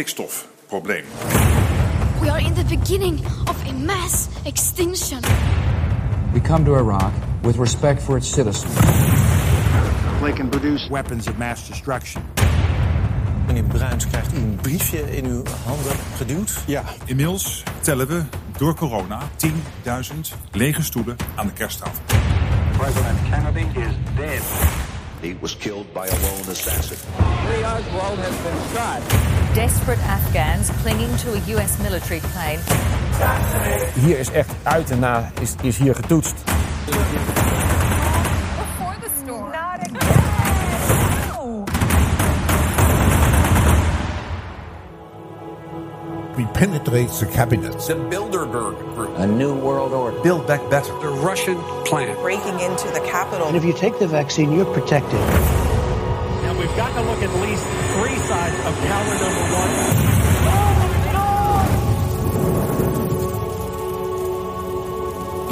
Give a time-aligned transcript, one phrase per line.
[0.00, 1.04] stikstofprobleem.
[2.40, 5.22] We are in the beginning of a mass extinction.
[6.32, 8.74] We come to Iraq with respect for its citizens.
[10.22, 12.22] They can produce Weapons of mass destruction.
[13.46, 16.62] Meneer Bruins krijgt een briefje in uw handen geduwd.
[16.66, 18.22] Ja, inmiddels tellen we
[18.58, 19.50] door corona 10.000
[20.52, 22.02] lege stoelen aan de kersttafel.
[22.76, 24.42] President Kennedy is dead.
[25.20, 26.96] He was killed by a lone assassin.
[27.48, 29.39] Lee Oswald has been shot.
[29.60, 31.78] Desperate Afghans clinging to a U.S.
[31.82, 32.58] military plane.
[33.94, 36.34] Hier is echt uit en na is, is hier getoetst.
[36.44, 37.04] Before
[39.00, 39.52] the storm.
[39.52, 40.00] Not again.
[46.36, 47.78] We penetrate the cabinet.
[47.86, 49.18] The Bilderberg Group.
[49.18, 50.20] A new world order.
[50.22, 50.92] Build back better.
[51.00, 52.16] The Russian plan.
[52.22, 53.46] breaking into the capital.
[53.46, 55.20] And if you take the vaccine, you're protected.
[56.60, 57.64] We've got to look at least
[57.96, 59.70] three sides of counter number one.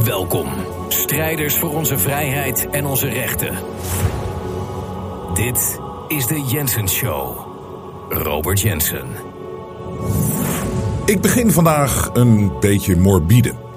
[0.04, 0.48] Welkom,
[0.88, 3.56] strijders voor onze vrijheid en onze rechten.
[5.34, 7.46] Dit is de Jensen Show.
[8.08, 9.08] Robert Jensen.
[11.04, 13.67] Ik begin vandaag een beetje morbide.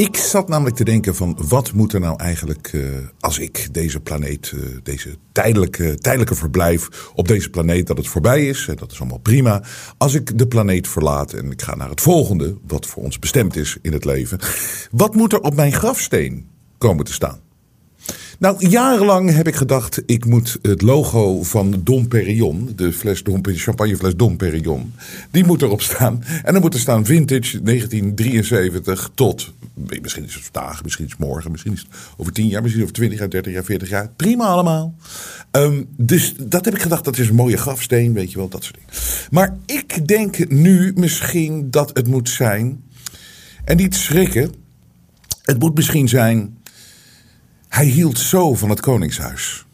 [0.00, 2.82] Ik zat namelijk te denken van wat moet er nou eigenlijk eh,
[3.20, 8.46] als ik deze planeet, eh, deze tijdelijke, tijdelijke verblijf op deze planeet, dat het voorbij
[8.46, 9.62] is, en dat is allemaal prima.
[9.98, 13.56] Als ik de planeet verlaat en ik ga naar het volgende, wat voor ons bestemd
[13.56, 14.38] is in het leven.
[14.90, 16.48] Wat moet er op mijn grafsteen
[16.78, 17.49] komen te staan?
[18.40, 23.40] Nou, jarenlang heb ik gedacht, ik moet het logo van Dom Perignon, de fles Dom,
[23.42, 24.92] champagnefles Dom Perignon,
[25.30, 26.22] die moet erop staan.
[26.42, 29.52] En dan moet er staan vintage 1973 tot,
[30.02, 32.82] misschien is het vandaag, misschien is het morgen, misschien is het over 10 jaar, misschien
[32.82, 34.08] over 20 jaar, 30 jaar, 40 jaar.
[34.16, 34.94] Prima allemaal.
[35.50, 38.64] Um, dus dat heb ik gedacht, dat is een mooie grafsteen, weet je wel, dat
[38.64, 38.92] soort dingen.
[39.30, 42.82] Maar ik denk nu misschien dat het moet zijn,
[43.64, 44.52] en niet schrikken,
[45.42, 46.58] het moet misschien zijn...
[47.70, 49.66] Hij hield zo van het Koningshuis.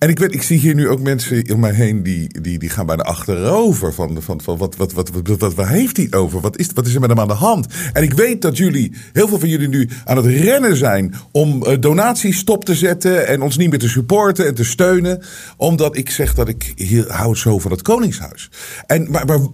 [0.00, 2.68] En ik, weet, ik zie hier nu ook mensen om mij heen die, die, die
[2.68, 3.94] gaan bijna achterover.
[3.94, 6.40] Van, van, van wat, wat, wat, wat, wat, waar heeft hij over?
[6.40, 7.66] Wat is, wat is er met hem aan de hand?
[7.92, 11.64] En ik weet dat jullie, heel veel van jullie nu aan het rennen zijn om
[11.66, 13.26] uh, donaties stop te zetten.
[13.26, 15.22] En ons niet meer te supporten en te steunen.
[15.56, 18.50] Omdat ik zeg dat ik hier, hou zo van het Koningshuis.
[18.86, 19.44] En, maar, uh,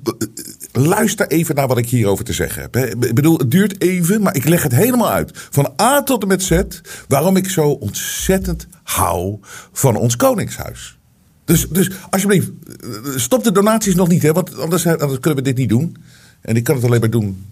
[0.73, 2.77] luister even naar wat ik hierover te zeggen heb.
[2.77, 5.31] Ik bedoel, het duurt even, maar ik leg het helemaal uit.
[5.51, 6.61] Van A tot en met Z.
[7.09, 9.39] Waarom ik zo ontzettend hou
[9.73, 10.99] van ons Koningshuis.
[11.45, 12.51] Dus, dus alsjeblieft,
[13.17, 15.97] stop de donaties nog niet, hè, want anders, anders kunnen we dit niet doen.
[16.41, 17.45] En ik kan het alleen maar doen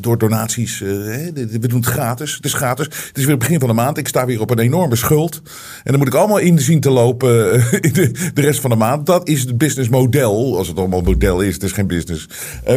[0.00, 0.80] door donaties.
[0.80, 0.88] Uh,
[1.34, 2.34] we doen het gratis.
[2.34, 2.86] Het is gratis.
[2.86, 3.98] Het is weer het begin van de maand.
[3.98, 5.42] Ik sta weer op een enorme schuld.
[5.84, 9.06] En dan moet ik allemaal in zien te lopen uh, de, rest van de maand.
[9.06, 10.56] Dat is het businessmodel.
[10.56, 12.28] Als het allemaal model is, het is geen business.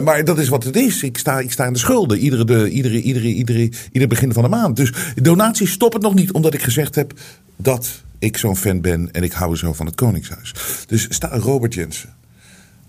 [0.04, 1.04] Maar dat is wat het is.
[1.04, 2.18] Ik sta, ik sta in de schulden.
[2.18, 4.76] Iedere, de, iedere, iedere, iedere, iedere begin van de maand.
[4.76, 6.32] Dus donaties stoppen nog niet.
[6.32, 7.14] Omdat ik gezegd heb
[7.56, 9.12] dat ik zo'n fan ben.
[9.12, 10.54] En ik hou zo van het Koningshuis.
[10.88, 12.14] Dus sta Robert Jensen.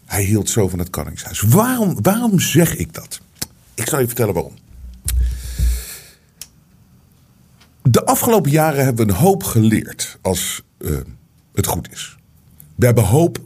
[0.06, 1.40] Hij hield zo van het Koningshuis.
[1.40, 3.20] Waarom, waarom zeg ik dat?
[3.74, 4.54] Ik zal je vertellen waarom.
[7.82, 10.96] De afgelopen jaren hebben we een hoop geleerd als uh,
[11.54, 12.16] het goed is.
[12.74, 13.38] We hebben hoop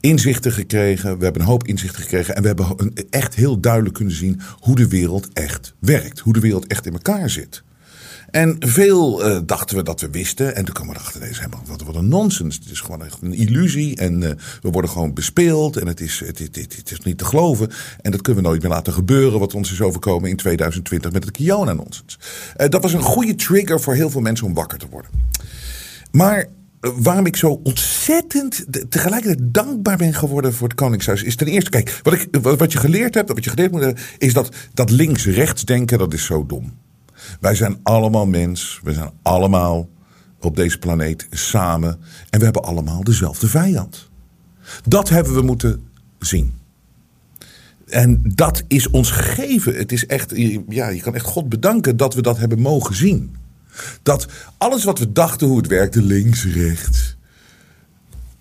[0.00, 1.18] inzichten gekregen.
[1.18, 2.36] We hebben een hoop inzichten gekregen.
[2.36, 6.18] En we hebben echt heel duidelijk kunnen zien hoe de wereld echt werkt.
[6.18, 7.63] Hoe de wereld echt in elkaar zit.
[8.34, 10.56] En veel uh, dachten we dat we wisten.
[10.56, 12.54] En toen kwamen we erachter, deze helemaal, wat, wat een nonsens.
[12.54, 13.96] Het is gewoon echt een illusie.
[13.96, 14.30] En uh,
[14.62, 15.76] we worden gewoon bespeeld.
[15.76, 17.70] En het is, het, het, is niet te geloven.
[18.00, 19.38] En dat kunnen we nooit meer laten gebeuren.
[19.38, 22.18] Wat ons is overkomen in 2020 met het Kiona-nonsens.
[22.56, 25.10] Uh, dat was een goede trigger voor heel veel mensen om wakker te worden.
[26.10, 26.46] Maar
[26.80, 31.22] waarom ik zo ontzettend tegelijkertijd dankbaar ben geworden voor het Koningshuis.
[31.22, 34.02] Is ten eerste, kijk, wat, ik, wat je geleerd hebt, wat je geleerd moet hebben,
[34.18, 36.72] is dat, dat links-rechts denken, dat is zo dom.
[37.40, 38.80] Wij zijn allemaal mens.
[38.82, 39.88] We zijn allemaal
[40.40, 41.98] op deze planeet samen.
[42.30, 44.08] En we hebben allemaal dezelfde vijand.
[44.88, 45.82] Dat hebben we moeten
[46.18, 46.54] zien.
[47.88, 49.76] En dat is ons gegeven.
[49.76, 50.32] Het is echt,
[50.68, 53.36] ja, je kan echt God bedanken dat we dat hebben mogen zien.
[54.02, 54.26] Dat
[54.58, 57.16] alles wat we dachten hoe het werkte, links, rechts,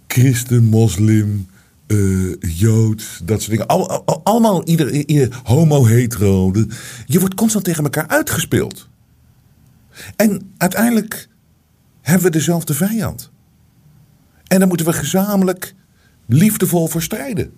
[0.08, 1.48] christen, moslim,
[1.94, 3.68] eh, Jood, dat soort dingen.
[3.68, 6.52] Al, al- allemaal ieder, homo, hetero.
[7.06, 8.90] je wordt constant tegen elkaar uitgespeeld.
[10.16, 11.28] En uiteindelijk
[12.02, 13.32] hebben we dezelfde vijand.
[14.48, 15.74] En daar moeten we gezamenlijk
[16.26, 17.52] liefdevol voor strijden.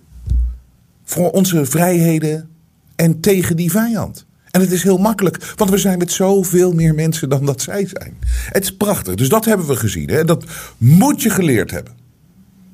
[1.04, 2.48] Voor onze vrijheden
[2.96, 4.26] en tegen die vijand.
[4.50, 7.86] En het is heel makkelijk, want we zijn met zoveel meer mensen dan dat zij
[7.86, 8.16] zijn.
[8.52, 10.08] Het is prachtig, dus dat hebben we gezien.
[10.08, 10.24] Hè?
[10.24, 10.44] Dat
[10.76, 11.92] moet je geleerd hebben.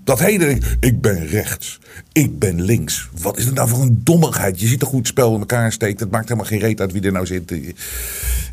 [0.05, 1.79] Dat hele ik ben rechts,
[2.13, 3.09] ik ben links.
[3.21, 4.61] Wat is het nou voor een dommigheid?
[4.61, 6.01] Je ziet toch hoe het spel in elkaar steekt.
[6.01, 7.53] Het maakt helemaal geen reet uit wie er nou zit.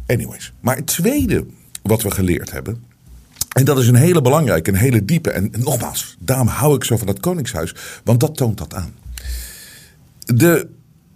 [0.08, 0.54] Anyways.
[0.60, 1.46] Maar het tweede
[1.82, 2.84] wat we geleerd hebben.
[3.50, 5.32] En dat is een hele belangrijke, een hele diepe.
[5.32, 7.76] En nogmaals, daarom hou ik zo van dat Koningshuis.
[8.04, 8.94] Want dat toont dat aan.
[10.26, 10.70] De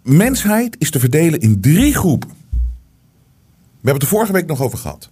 [0.03, 2.29] mensheid is te verdelen in drie groepen.
[2.29, 5.09] We hebben het er vorige week nog over gehad.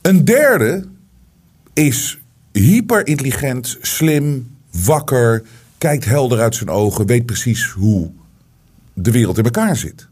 [0.00, 0.84] Een derde
[1.72, 2.18] is
[2.58, 5.42] hyperintelligent, slim, wakker,
[5.78, 8.10] kijkt helder uit zijn ogen, weet precies hoe
[8.92, 10.08] de wereld in elkaar zit.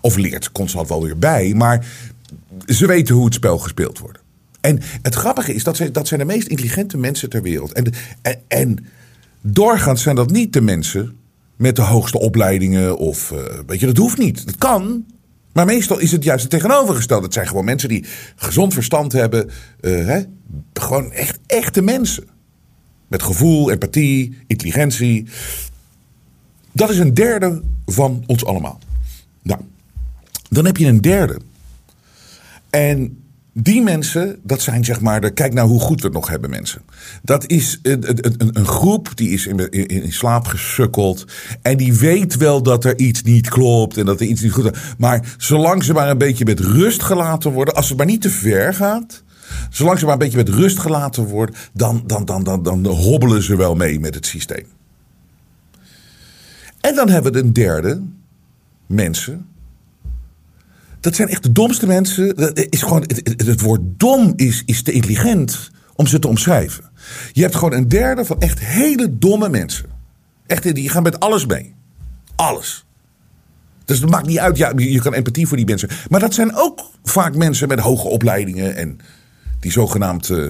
[0.00, 1.86] Of leert constant wel weer bij, maar
[2.66, 4.18] ze weten hoe het spel gespeeld wordt.
[4.60, 7.72] En het grappige is dat zij, dat zijn de meest intelligente mensen ter wereld.
[7.72, 7.92] En,
[8.48, 8.86] en
[9.40, 11.16] doorgaans zijn dat niet de mensen
[11.56, 14.46] met de hoogste opleidingen of eh, weet je, dat hoeft niet.
[14.46, 15.04] Dat kan.
[15.52, 17.24] Maar meestal is het juist het tegenovergestelde.
[17.24, 18.04] Het zijn gewoon mensen die
[18.36, 19.50] gezond verstand hebben.
[19.80, 20.22] eh, hè?
[20.72, 22.24] Gewoon echt echte mensen.
[23.08, 25.26] Met gevoel, empathie, intelligentie.
[26.72, 28.78] Dat is een derde van ons allemaal.
[29.42, 29.60] Nou,
[30.48, 31.38] dan heb je een derde.
[32.70, 33.21] En
[33.52, 36.82] die mensen, dat zijn zeg maar, kijk nou hoe goed we het nog hebben mensen.
[37.22, 41.24] Dat is een, een, een- groep die is in, in, in slaap gesukkeld.
[41.62, 44.64] En die weet wel dat er iets niet klopt en dat er iets niet goed
[44.74, 44.78] is.
[44.98, 48.30] Maar zolang ze maar een beetje met rust gelaten worden, als het maar niet te
[48.30, 49.22] ver gaat.
[49.70, 53.42] Zolang ze maar een beetje met rust gelaten worden, dan, dan, dan, dan, dan hobbelen
[53.42, 54.66] ze wel mee met het systeem.
[56.80, 58.02] En dan hebben we een derde,
[58.86, 59.46] mensen
[61.02, 62.36] dat zijn echt de domste mensen.
[62.36, 66.90] Dat is gewoon, het, woord dom is, is te intelligent om ze te omschrijven.
[67.32, 69.84] Je hebt gewoon een derde van echt hele domme mensen.
[70.46, 71.74] Echt, die gaan met alles mee.
[72.36, 72.84] Alles.
[73.84, 75.88] Dus het maakt niet uit, ja, je kan empathie voor die mensen.
[76.08, 78.98] Maar dat zijn ook vaak mensen met hoge opleidingen en
[79.60, 80.48] die zogenaamd eh,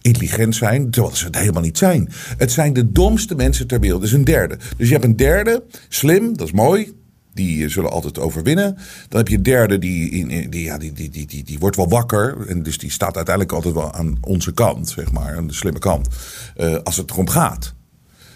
[0.00, 2.08] intelligent zijn, terwijl ze het helemaal niet zijn.
[2.36, 4.02] Het zijn de domste mensen ter wereld.
[4.02, 4.58] Is een derde.
[4.76, 6.92] Dus je hebt een derde, slim, dat is mooi.
[7.34, 8.76] Die zullen altijd overwinnen.
[9.08, 11.88] Dan heb je een derde, die, die, ja, die, die, die, die, die wordt wel
[11.88, 12.46] wakker.
[12.48, 15.36] En dus die staat uiteindelijk altijd wel aan onze kant, zeg maar.
[15.36, 16.08] Aan de slimme kant.
[16.56, 17.74] eh, als het erom gaat.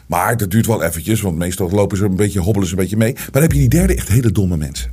[0.06, 2.96] Maar dat duurt wel eventjes, want meestal lopen ze een beetje, hobbelen ze een beetje
[2.96, 3.12] mee.
[3.12, 4.92] Maar dan heb je die derde echt hele domme mensen.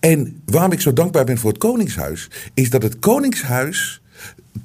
[0.00, 4.00] En waarom ik zo dankbaar ben voor het Koningshuis, is dat het Koningshuis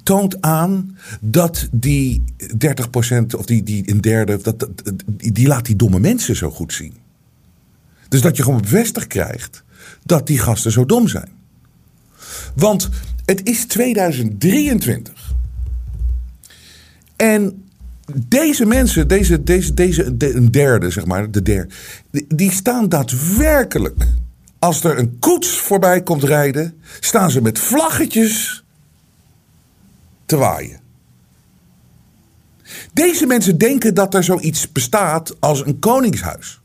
[0.02, 4.68] toont aan dat die 30% of die, die een derde, dat,
[5.14, 6.92] die laat die domme mensen zo goed zien.
[8.08, 9.62] Dus dat je gewoon bevestigd krijgt
[10.04, 11.28] dat die gasten zo dom zijn.
[12.54, 12.88] Want
[13.24, 15.34] het is 2023.
[17.16, 17.68] En
[18.14, 21.74] deze mensen, deze, deze, deze de- een derde, zeg maar, de derde,
[22.28, 24.06] die staan daadwerkelijk.
[24.58, 28.64] Als er een koets voorbij komt rijden, staan ze met vlaggetjes
[30.26, 30.80] te waaien.
[32.92, 36.60] Deze mensen denken dat er zoiets bestaat als een koningshuis.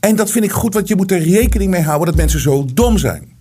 [0.00, 2.66] En dat vind ik goed, want je moet er rekening mee houden dat mensen zo
[2.74, 3.34] dom zijn.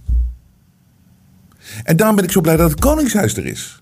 [1.83, 3.81] En daarom ben ik zo blij dat het koningshuis er is.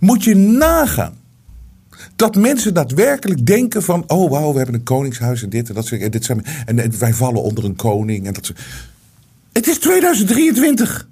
[0.00, 1.18] Moet je nagaan
[2.16, 4.04] dat mensen daadwerkelijk denken van...
[4.06, 5.88] oh wauw, we hebben een koningshuis en dit en dat.
[5.88, 8.52] En, dit zijn, en, wij vallen onder een koning en dat
[9.52, 11.08] Het is 2023.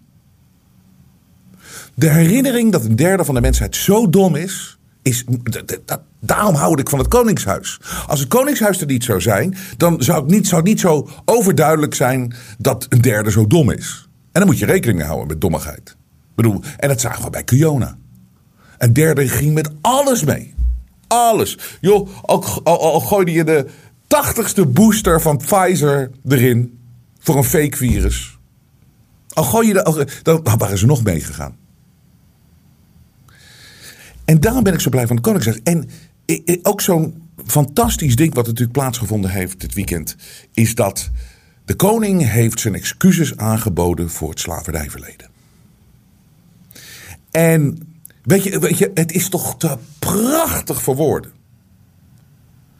[1.95, 4.79] De herinnering dat een derde van de mensheid zo dom is...
[5.03, 5.25] is
[5.85, 7.81] dat- daarom hou ik van het koningshuis.
[8.07, 9.57] Als het koningshuis er niet zou zijn...
[9.77, 14.09] dan zou het niet, zou niet zo overduidelijk zijn dat een derde zo dom is.
[14.33, 15.97] En dan moet je rekening houden met dommigheid.
[16.35, 17.97] Bedoel, en dat zagen we bij Kiona.
[18.79, 20.55] Een derde ging met alles mee.
[21.07, 21.59] Alles.
[21.81, 23.67] Joh, al, al, gooide je de
[24.07, 26.79] tachtigste booster van Pfizer erin.
[27.19, 28.39] Voor een fake virus.
[29.29, 31.57] Al gooi je de, al- waren ze nog meegegaan.
[34.25, 35.61] En daarom ben ik zo blij van het Koningshuis.
[35.63, 35.91] En
[36.63, 40.17] ook zo'n fantastisch ding wat natuurlijk plaatsgevonden heeft dit weekend.
[40.53, 41.11] Is dat
[41.65, 45.29] de koning heeft zijn excuses aangeboden voor het slavernijverleden.
[47.31, 47.79] En
[48.23, 51.33] weet je, weet je, het is toch te prachtig voor woorden.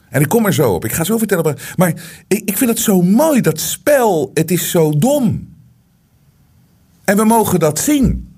[0.09, 0.85] En ik kom er zo op.
[0.85, 1.43] Ik ga zo vertellen.
[1.43, 1.89] Maar, maar
[2.27, 4.31] ik, ik vind het zo mooi, dat spel.
[4.33, 5.53] Het is zo dom.
[7.03, 8.28] En we mogen dat zien.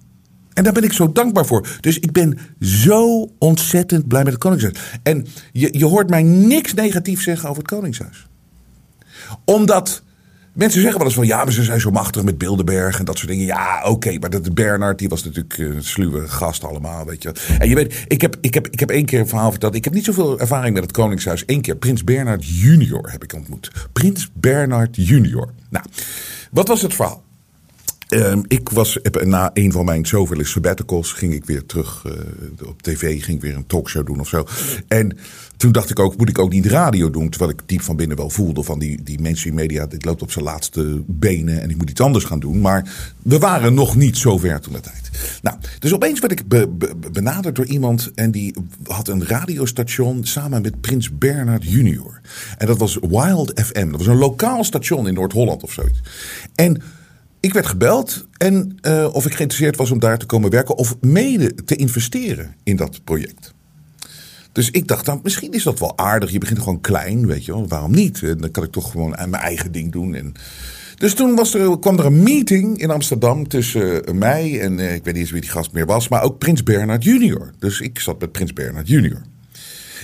[0.53, 1.77] En daar ben ik zo dankbaar voor.
[1.79, 4.77] Dus ik ben zo ontzettend blij met het Koningshuis.
[5.03, 8.27] En je, je hoort mij niks negatiefs zeggen over het Koningshuis.
[9.45, 10.03] Omdat
[10.53, 13.17] mensen zeggen wel eens van ja, maar ze zijn zo machtig met Bilderberg en dat
[13.17, 13.45] soort dingen.
[13.45, 17.31] Ja, oké, maar dat Bernard, die was natuurlijk eh, een sluwe gast allemaal, weet je.
[17.59, 19.75] En je weet, ik heb, ik, heb, ik heb één keer een verhaal verteld.
[19.75, 21.43] Ik heb niet zoveel ervaring met het Koningshuis.
[21.45, 23.71] Eén keer Prins Bernard junior heb ik ontmoet.
[23.93, 25.53] Prins Bernard junior.
[25.69, 25.85] Nou,
[26.51, 27.23] wat was het verhaal?
[28.11, 32.67] Ehm, ik was heb, na een van mijn zoveel sabbaticals ging ik weer terug eh,
[32.67, 34.45] op tv, ging weer een talkshow doen of zo.
[34.87, 35.17] En
[35.57, 37.29] toen dacht ik ook, moet ik ook niet radio doen?
[37.29, 40.31] Terwijl ik diep van binnen wel voelde van die, die mainstream media, dit loopt op
[40.31, 42.61] zijn laatste benen en ik moet iets anders gaan doen.
[42.61, 42.89] Maar
[43.21, 45.09] we waren nog niet zo ver toen de tijd.
[45.41, 50.25] Nou, dus opeens werd ik be- be- benaderd door iemand en die had een radiostation
[50.25, 52.21] samen met Prins Bernard junior.
[52.57, 53.89] En dat was Wild FM.
[53.89, 55.99] Dat was een lokaal station in Noord-Holland of zoiets.
[56.55, 56.81] En
[57.41, 60.95] ik werd gebeld en eh, of ik geïnteresseerd was om daar te komen werken of
[61.01, 63.53] mede te investeren in dat project.
[64.51, 66.31] Dus ik dacht, dan, misschien is dat wel aardig.
[66.31, 67.67] Je begint gewoon klein, weet je wel.
[67.67, 68.23] Waarom niet?
[68.23, 70.15] En dan kan ik toch gewoon aan mijn eigen ding doen.
[70.15, 70.33] En...
[70.95, 74.93] Dus toen was er, kwam er een meeting in Amsterdam tussen eh, mij en eh,
[74.93, 77.51] ik weet niet eens wie die gast meer was, maar ook Prins Bernard Junior.
[77.59, 79.21] Dus ik zat met Prins Bernard Junior.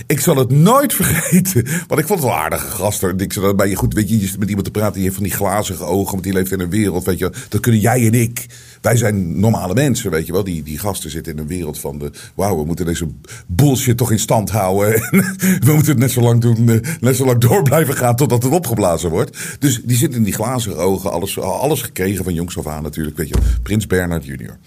[0.08, 1.64] Ik zal het nooit vergeten.
[1.88, 3.02] Want ik vond het wel aardige gast.
[3.02, 3.14] hoor.
[3.22, 4.94] Ik zei bij je goed, weet je, zit met iemand te praten.
[4.94, 6.12] Die heeft van die glazige ogen.
[6.12, 7.32] Want die leeft in een wereld, weet je.
[7.50, 8.46] Dat kunnen jij en ik.
[8.82, 10.44] Wij zijn normale mensen, weet je wel.
[10.44, 12.12] Die, die gasten zitten in een wereld van de.
[12.36, 13.08] Wauw, we moeten deze
[13.48, 14.92] bullshit toch in stand houden.
[15.66, 16.70] we moeten het net zo lang doen.
[16.70, 19.38] eh, Net zo lang door blijven gaan totdat het opgeblazen wordt.
[19.60, 21.12] Dus die zitten in die glazige ogen.
[21.12, 23.36] Alles, alles gekregen van jongs af aan natuurlijk, weet je.
[23.64, 24.58] Prins Bernard junior.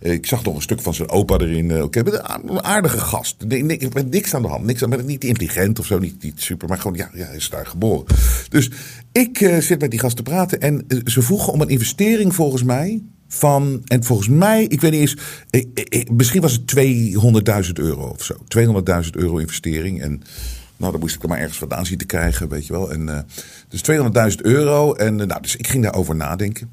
[0.00, 1.70] Eh, Ik zag nog een stuk van zijn opa erin.
[1.70, 2.02] eh, Oké,
[2.46, 3.44] een aardige gast.
[3.48, 4.64] Nee, met niks aan de hand.
[4.64, 6.68] Niks aan, met niet intelligent of zo, niet, niet super.
[6.68, 8.04] Maar gewoon, ja, ja, hij is daar geboren.
[8.48, 8.70] Dus
[9.12, 10.60] ik eh, zit met die gast te praten.
[10.60, 13.02] En ze vroegen om een investering volgens mij.
[13.28, 15.16] Van, en volgens mij, ik weet niet eens.
[16.10, 16.66] misschien was het
[17.66, 18.34] 200.000 euro of zo.
[19.04, 20.02] 200.000 euro investering.
[20.02, 20.22] En
[20.76, 22.92] nou, dan moest ik er maar ergens vandaan zien te krijgen, weet je wel.
[22.92, 23.26] En,
[23.68, 23.80] dus
[24.30, 24.92] 200.000 euro.
[24.94, 26.70] En nou, dus ik ging daarover nadenken.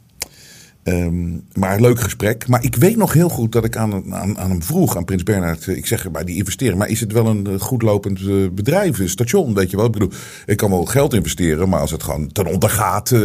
[0.83, 2.47] Ehm, maar leuk gesprek.
[2.47, 5.23] Maar ik weet nog heel goed dat ik aan, aan, aan hem vroeg, aan Prins
[5.23, 5.67] Bernhard.
[5.67, 6.77] Ik zeg bij die investering.
[6.77, 9.53] Maar is het wel een eh, goed lopend eh, bedrijf, een station?
[9.53, 9.85] Weet je wel?
[9.85, 10.11] Ik bedoel,
[10.45, 11.69] ik kan wel geld investeren.
[11.69, 13.19] Maar als het gewoon ten onder gaat, eh,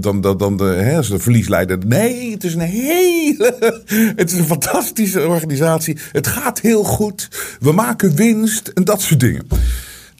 [0.00, 1.78] dan, dan, dan de, hè, de verlies leider.
[1.86, 3.82] Nee, het is een hele.
[4.16, 5.98] Het is een fantastische organisatie.
[6.12, 7.28] Het gaat heel goed.
[7.60, 9.46] We maken winst en dat soort dingen.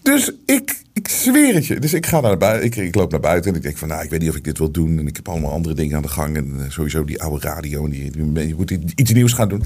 [0.03, 1.79] Dus ik, ik zweer het je.
[1.81, 2.85] Dus ik ga naar buiten.
[2.85, 4.59] Ik, loop naar buiten en ik denk van, nou, ik weet niet of ik dit
[4.59, 4.99] wil doen.
[4.99, 6.37] En ik heb allemaal andere dingen aan de gang.
[6.37, 7.85] En eh, sowieso die oude radio.
[7.85, 9.63] En die- je moet iets nieuws gaan doen.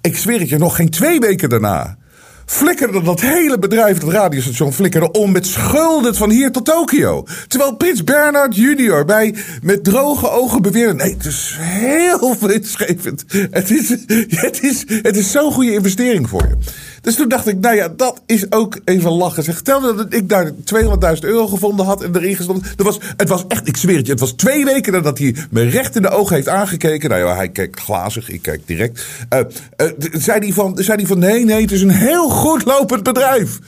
[0.00, 1.96] Ik zweer het je, nog geen twee weken daarna.
[2.46, 7.24] Flikkerde dat hele bedrijf, dat radiostation, flikkerde om met schulden van hier tot Tokio.
[7.48, 10.94] Terwijl Prins Bernhard junior bij, met droge ogen beweerde...
[10.94, 13.24] Nee, het is heel winstgevend.
[13.50, 13.88] Het is,
[14.28, 16.56] het is, het is zo'n goede investering voor je.
[17.00, 19.42] Dus toen dacht ik, nou ja, dat is ook even lachen.
[19.42, 22.76] Zeg, telde dat ik daar 200.000 euro gevonden had en erin gestopt.
[22.76, 25.36] Dat was, het was echt, ik zweer het je, het was twee weken nadat hij
[25.50, 27.10] me recht in de ogen heeft aangekeken.
[27.10, 29.06] Nou ja, hij kijkt glazig, ik kijk direct.
[29.28, 33.58] D- zei, hij van, zei van, nee, nee, het is een heel goed lopend bedrijf.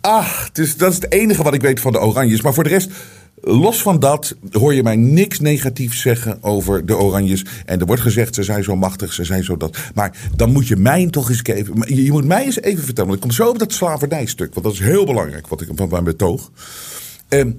[0.00, 2.40] Ach, dus dat is het enige wat ik weet van de Oranjes.
[2.42, 2.90] Maar voor de rest,
[3.42, 7.44] los van dat, hoor je mij niks negatiefs zeggen over de Oranjes.
[7.66, 9.76] En er wordt gezegd, ze zijn zo machtig, ze zijn zo dat.
[9.94, 11.94] Maar dan moet je mij toch eens even.
[12.04, 13.10] Je moet mij eens even vertellen.
[13.10, 15.88] Want ik kom zo op dat slavernijstuk, want dat is heel belangrijk wat ik van
[15.88, 16.50] mijn betoog.
[17.28, 17.50] Ehm,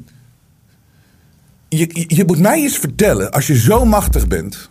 [1.70, 4.70] je, je- je moet mij eens vertellen, als je zo machtig bent,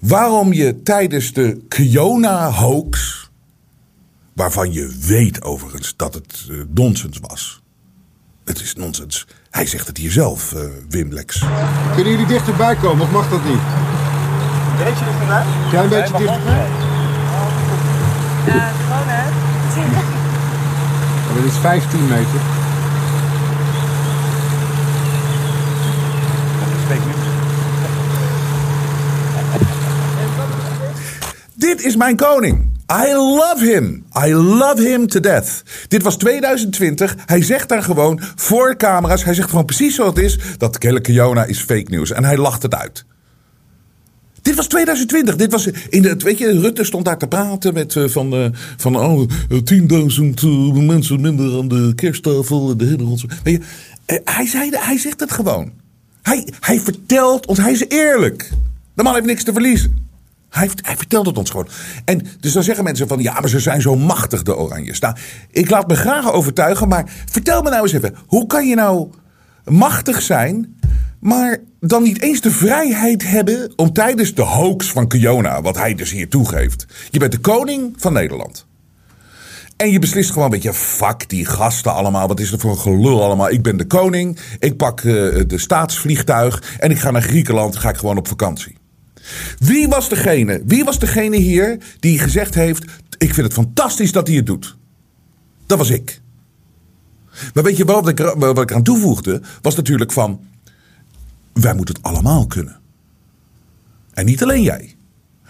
[0.00, 3.26] waarom je tijdens de Kiona-hoax
[4.38, 7.62] waarvan je weet overigens dat het eh, nonsens was.
[8.44, 9.26] Het is nonsens.
[9.50, 11.44] Hij zegt het hier zelf, eh, Wim Lex.
[11.94, 13.60] Kunnen jullie dichterbij komen of mag dat niet?
[14.84, 15.44] Beetje dichterbij?
[15.70, 16.66] Klein beetje dichterbij?
[18.46, 19.30] Ja, gewoon hè.
[21.34, 22.40] Dat is 15 meter.
[31.54, 32.67] Dit is mijn koning.
[32.92, 34.04] I love him.
[34.26, 35.62] I love him to death.
[35.88, 37.16] Dit was 2020.
[37.26, 39.24] Hij zegt daar gewoon voor camera's.
[39.24, 40.38] Hij zegt gewoon precies zoals het is.
[40.58, 42.10] Dat Kelle Kiona is fake news.
[42.10, 43.04] En hij lacht het uit.
[44.42, 45.36] Dit was 2020.
[45.36, 48.46] Dit was in de, weet je, Rutte stond daar te praten met eh, van, eh,
[48.76, 52.76] van oh, eh, 10.000 eh, mensen minder aan de kersttafel.
[52.76, 53.60] De hele rotzooi.
[54.24, 55.72] Hij, zei, hij zegt het gewoon.
[56.22, 58.50] Hij, hij vertelt ons, hij is eerlijk.
[58.94, 60.07] De man heeft niks te verliezen.
[60.48, 61.68] Hij, vertelt het ons gewoon.
[62.04, 64.98] En dus dan zeggen mensen van ja, maar ze zijn zo machtig, de Oranjes.
[64.98, 65.16] Nou,
[65.50, 69.10] ik laat me graag overtuigen, maar vertel me nou eens even, hoe kan je nou
[69.64, 70.76] machtig zijn
[71.20, 75.94] Maar dan niet eens de vrijheid hebben om tijdens de hoax van Kiona, wat hij
[75.94, 76.86] dus hier toegeeft.
[77.10, 78.66] Je bent de koning van Nederland.
[79.76, 82.28] En je beslist gewoon, weet je, fuck die gasten allemaal.
[82.28, 83.50] Wat is er voor een gelul allemaal?
[83.50, 84.38] Ik ben de koning.
[84.58, 85.04] Ik pak eh,
[85.46, 86.76] de staatsvliegtuig.
[86.78, 87.76] En ik ga naar Griekenland.
[87.76, 88.77] Ga ik gewoon op vakantie.
[89.58, 90.62] Wie was degene?
[90.66, 92.84] Wie was degene hier die gezegd heeft:
[93.18, 94.76] Ik vind het fantastisch dat hij het doet?
[95.66, 96.20] Dat was ik.
[97.54, 99.40] Maar weet je wat ik, wat ik aan toevoegde?
[99.62, 100.40] Was natuurlijk van:
[101.52, 102.80] Wij moeten het allemaal kunnen.
[104.14, 104.96] En niet alleen jij.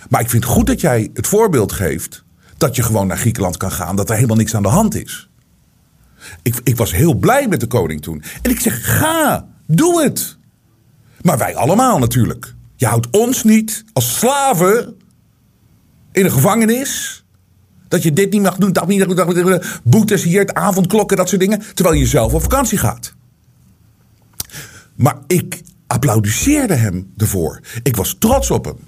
[0.08, 2.24] Maar ik vind goed dat jij het voorbeeld geeft
[2.56, 5.28] dat je gewoon naar Griekenland kan gaan, dat er helemaal niks aan de hand is.
[6.42, 8.22] Ik, ik was heel blij met de koning toen.
[8.42, 10.38] En ik zeg: ga, doe het.
[11.22, 12.54] Maar wij allemaal natuurlijk.
[12.78, 14.96] Je houdt ons niet als slaven
[16.12, 17.24] in een gevangenis.
[17.88, 19.62] Dat je dit niet mag doen, dat niet mag doen.
[19.84, 21.62] Boetes hier, avondklokken, dat soort dingen.
[21.74, 23.14] Terwijl je zelf op vakantie gaat.
[24.94, 27.60] Maar ik applaudisseerde hem ervoor.
[27.82, 28.78] Ik was trots op hem.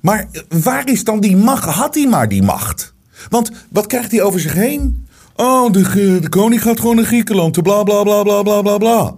[0.00, 1.64] Maar waar is dan die macht?
[1.64, 2.94] Had hij maar die macht?
[3.28, 5.08] Want wat krijgt hij over zich heen?
[5.36, 7.62] Oh, de, de koning gaat gewoon naar Griekenland.
[7.62, 9.14] Bla bla bla bla bla bla bla.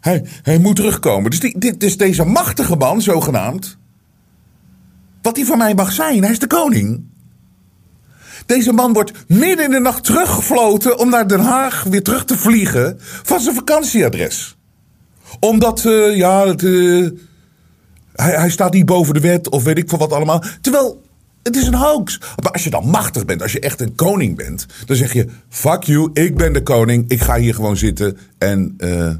[0.00, 1.30] Hij, hij moet terugkomen.
[1.30, 3.78] Dus dit is deze machtige man, zogenaamd.
[5.22, 7.04] Wat hij van mij mag zijn, hij is de koning.
[8.46, 12.38] Deze man wordt midden in de nacht teruggefloten om naar Den Haag weer terug te
[12.38, 14.56] vliegen van zijn vakantieadres.
[15.40, 17.08] Omdat, eh, ja, het, eh,
[18.14, 20.42] hij, hij staat niet boven de wet of weet ik veel wat allemaal.
[20.60, 21.02] Terwijl,
[21.42, 22.20] het is een hoax.
[22.42, 25.26] Maar als je dan machtig bent, als je echt een koning bent, dan zeg je:
[25.48, 28.74] fuck you, ik ben de koning, ik ga hier gewoon zitten en.
[28.78, 29.10] eh,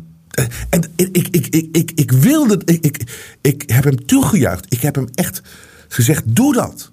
[0.68, 3.02] en ik, ik, ik, ik, ik, wilde, ik, ik,
[3.40, 4.66] ik heb hem toegejuicht.
[4.68, 5.42] Ik heb hem echt
[5.88, 6.92] gezegd: doe dat.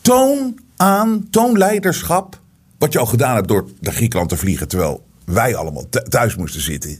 [0.00, 2.40] Toon aan, toon leiderschap.
[2.78, 4.68] Wat je al gedaan hebt door naar Griekenland te vliegen.
[4.68, 6.98] Terwijl wij allemaal th- thuis moesten zitten.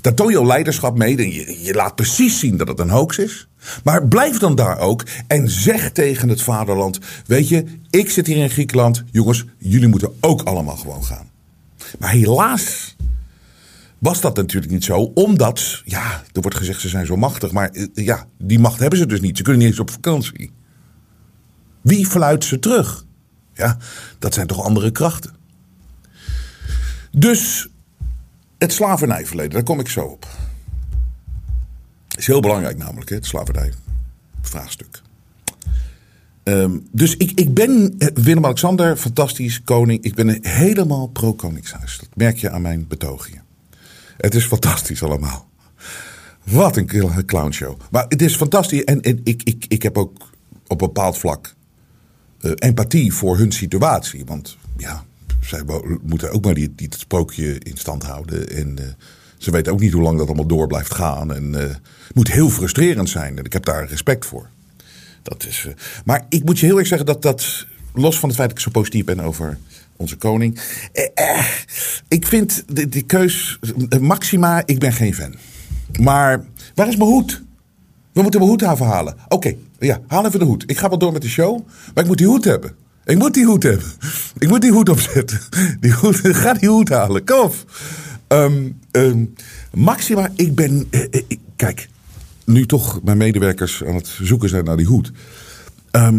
[0.00, 1.16] Daar toon je al leiderschap mee.
[1.16, 3.48] En je, je laat precies zien dat het een hoax is.
[3.84, 5.04] Maar blijf dan daar ook.
[5.26, 6.98] En zeg tegen het vaderland.
[7.26, 9.04] Weet je, ik zit hier in Griekenland.
[9.10, 11.30] Jongens, jullie moeten ook allemaal gewoon gaan.
[11.98, 12.93] Maar helaas
[14.04, 15.00] was dat natuurlijk niet zo.
[15.00, 17.52] Omdat, ja, er wordt gezegd ze zijn zo machtig.
[17.52, 19.36] Maar eh, ja, die macht hebben ze dus niet.
[19.36, 20.52] Ze kunnen niet eens op vakantie.
[21.80, 23.04] Wie fluit ze terug?
[23.52, 23.78] Ja,
[24.18, 25.32] dat zijn toch andere krachten.
[27.10, 27.68] Dus
[28.58, 30.26] het slavernijverleden, daar kom ik zo op.
[32.16, 35.02] Is heel belangrijk namelijk, het slavernijvraagstuk.
[36.42, 40.02] Ehm, dus ik, ik ben eh, Willem-Alexander, fantastisch koning.
[40.02, 41.98] Ik ben helemaal pro-koningshuis.
[41.98, 43.43] Dat merk je aan mijn betoogingen.
[44.16, 45.48] Het is fantastisch allemaal.
[46.44, 47.80] Wat een clownshow.
[47.90, 48.84] Maar het is fantastisch.
[48.84, 50.28] En, en ik, ik, ik heb ook
[50.66, 51.54] op een bepaald vlak
[52.40, 54.24] eh, empathie voor hun situatie.
[54.24, 55.04] Want ja,
[55.40, 55.62] zij
[56.02, 58.48] moeten ook maar die, die, het sprookje in stand houden.
[58.48, 58.84] En eh,
[59.38, 61.34] ze weten ook niet hoe lang dat allemaal door blijft gaan.
[61.34, 61.68] En eh,
[62.06, 63.38] het moet heel frustrerend zijn.
[63.38, 64.48] En ik heb daar respect voor.
[65.22, 65.68] Dat is,
[66.04, 68.64] maar ik moet je heel erg zeggen dat dat, los van het feit dat ik
[68.64, 69.58] zo positief ben over
[69.96, 70.60] onze koning.
[70.92, 71.04] eh,
[71.38, 71.44] eh,
[72.08, 75.34] ik vind de, de keus, eh, Maxima, ik ben geen fan.
[76.00, 77.42] Maar waar is mijn hoed?
[78.12, 79.14] We moeten mijn hoed halen.
[79.28, 80.64] Oké, ja, haal even de hoed.
[80.66, 82.74] Ik ga wel door met de show, maar ik moet die hoed hebben.
[83.04, 83.86] Ik moet die hoed hebben.
[84.38, 85.40] Ik moet die hoed opzetten.
[85.80, 87.24] Die hoed, ga die hoed halen.
[87.24, 87.54] Kom op.
[88.26, 89.24] Ehm, ehm,
[89.74, 90.86] Maxima, ik ben.
[90.90, 91.22] eh,
[91.56, 91.88] kijk,
[92.44, 95.12] nu toch mijn medewerkers aan het zoeken zijn naar die hoed.
[95.90, 96.18] Ehm,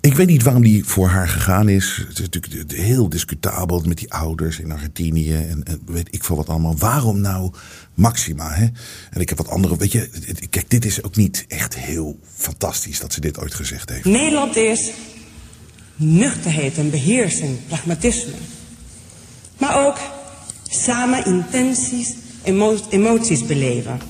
[0.00, 2.04] ik weet niet waarom die voor haar gegaan is.
[2.08, 6.48] Het is natuurlijk heel discutabel met die ouders in Argentinië en, weet ik veel wat
[6.48, 6.76] allemaal.
[6.76, 7.52] Waarom nou
[7.94, 8.50] Maxima?
[8.50, 8.66] Hè?
[9.10, 9.76] En ik heb wat andere.
[9.76, 10.08] Weet je,
[10.50, 14.04] kijk, dit is ook niet echt heel fantastisch dat ze dit ooit gezegd heeft.
[14.04, 14.90] Nederland is
[15.96, 18.32] nuchterheid en beheersing, pragmatisme.
[19.58, 19.98] Maar ook
[20.70, 24.00] samen intenties, emo- emoties beleven.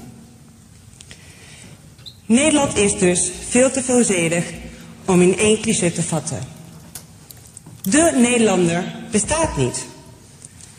[2.26, 4.44] Nederland is dus veel te veelzijdig
[5.08, 6.38] om in één cliché te vatten.
[7.82, 9.86] De Nederlander bestaat niet.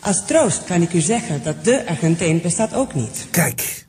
[0.00, 3.26] Als troost kan ik u zeggen dat de Argentijn bestaat ook niet.
[3.30, 3.86] Kijk,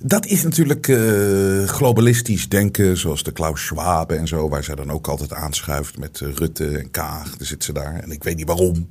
[0.00, 4.90] dat is natuurlijk eh, globalistisch denken, zoals de Klaus Schwab en zo, waar zij dan
[4.90, 7.36] ook altijd aanschuift met eh, Rutte en Kaag.
[7.36, 8.88] Daar zit ze daar en ik weet niet waarom.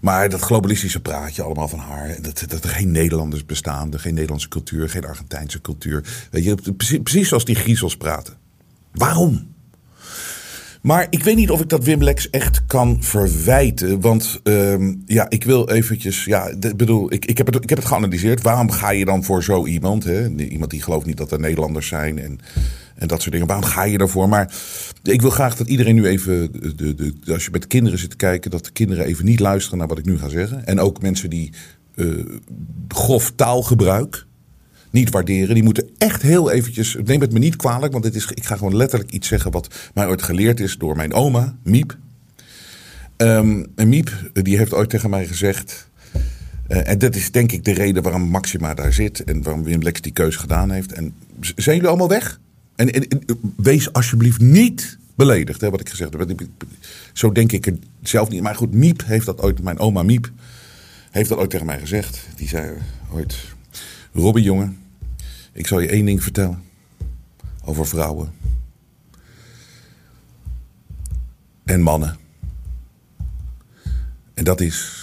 [0.00, 2.16] Maar dat globalistische praatje allemaal van haar.
[2.20, 6.28] Dat, dat er geen Nederlanders bestaan, geen Nederlandse cultuur, geen Argentijnse cultuur.
[6.30, 8.34] Je, precies, precies zoals die Griezels praten.
[8.92, 9.50] Waarom?
[10.82, 14.00] Maar ik weet niet of ik dat Wim Lex echt kan verwijten.
[14.00, 16.24] Want ehm, ja, ik wil eventjes.
[16.24, 18.42] Ja, ik bedoel, ik, ik, heb het, ik heb het geanalyseerd.
[18.42, 20.04] Waarom ga je dan voor zo iemand?
[20.04, 20.28] Hè?
[20.28, 22.38] Iemand die gelooft niet dat er Nederlanders zijn en,
[22.94, 23.46] en dat soort dingen.
[23.46, 24.28] Waarom ga je daarvoor?
[24.28, 24.54] Maar
[25.02, 26.52] ik wil graag dat iedereen nu even.
[26.76, 29.78] De, de, als je met kinderen zit te kijken, dat de kinderen even niet luisteren
[29.78, 30.66] naar wat ik nu ga zeggen.
[30.66, 31.52] En ook mensen die
[31.94, 32.06] eh,
[32.88, 34.26] grof taalgebruik
[34.92, 35.54] niet waarderen.
[35.54, 38.56] Die moeten echt heel eventjes, neem het me niet kwalijk, want dit is, ik ga
[38.56, 41.96] gewoon letterlijk iets zeggen wat mij ooit geleerd is door mijn oma, Miep.
[43.16, 45.88] Ehm, en Miep, die heeft ooit tegen mij gezegd,
[46.68, 49.82] eh, en dat is denk ik de reden waarom Maxima daar zit en waarom Wim
[49.82, 50.92] Lex die keus gedaan heeft.
[50.92, 52.40] En zijn jullie allemaal weg?
[52.76, 53.06] En,
[53.56, 56.40] wees alsjeblieft niet beledigd, hè, wat ik gezegd heb.
[57.12, 58.42] Zo denk ik er zelf niet.
[58.42, 60.30] Maar goed, Miep heeft dat ooit, mijn oma Miep,
[61.10, 62.26] heeft dat ooit tegen mij gezegd.
[62.36, 62.70] Die zei
[63.12, 63.36] ooit,
[64.12, 64.76] Robbie jongen,
[65.52, 66.62] ik zal je één ding vertellen
[67.64, 68.32] over vrouwen
[71.64, 72.16] en mannen.
[74.34, 75.00] En dat is,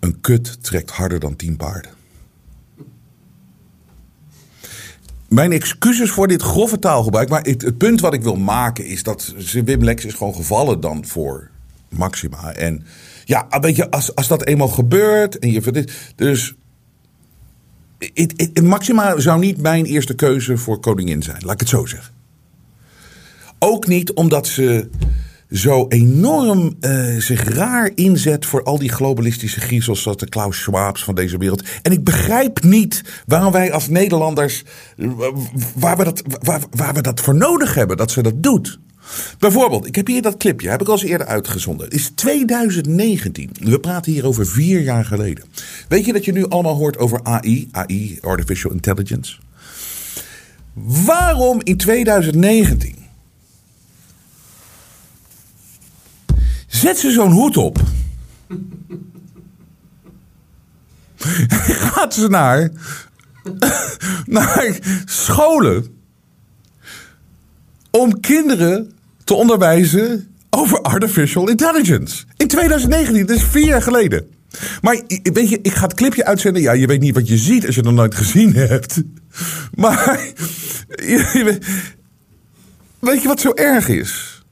[0.00, 1.90] een kut trekt harder dan tien paarden.
[5.28, 7.28] Mijn excuses voor dit grove taalgebruik.
[7.28, 11.06] Maar het, punt wat ik wil maken is dat Wim Lex is gewoon gevallen dan
[11.06, 11.50] voor
[11.88, 12.54] Maxima.
[12.54, 12.84] En
[13.24, 15.84] ja, weet je, als, als dat eenmaal gebeurt en je.
[16.16, 16.54] Dus.
[18.14, 22.14] Het- Maxima zou niet mijn eerste keuze voor koningin zijn, laat ik het zo zeggen.
[23.58, 24.88] Ook niet omdat ze
[25.50, 31.04] zo enorm eh, zich raar inzet voor al die globalistische griezels zoals de Klaus Schwabs
[31.04, 31.62] van deze wereld.
[31.82, 34.64] En ik begrijp niet waarom wij als Nederlanders,
[34.96, 35.08] eh,
[35.74, 38.78] waar we dat, waar, waar we dat voor nodig hebben, dat ze dat doet.
[39.38, 41.84] Bijvoorbeeld, ik heb hier dat clipje, heb ik al eens eerder uitgezonden.
[41.84, 43.50] Het is 2019.
[43.60, 45.44] We praten hier over vier jaar geleden.
[45.88, 49.36] Weet je dat je nu allemaal hoort over AI, AI, Artificial Intelligence?
[51.04, 53.00] Waarom in 2019
[56.80, 57.78] Zet ze zo'n hoed op.
[61.92, 62.70] Gaat ze naar,
[64.26, 65.99] naar scholen
[67.90, 68.92] om kinderen
[69.24, 72.24] te onderwijzen over artificial intelligence.
[72.36, 74.26] In 2019, dat is vier jaar geleden.
[74.80, 76.62] Maar weet je, ik ga het clipje uitzenden.
[76.62, 79.02] Ja, je weet niet wat je ziet als je het nog nooit gezien hebt.
[79.74, 80.20] Maar
[83.00, 84.42] weet- je wat zo erg is?